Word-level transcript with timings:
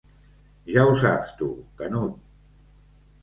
Ja 0.75 0.85
ho 0.85 0.95
saps 1.01 1.35
tu, 1.41 1.49
Canut. 1.81 2.17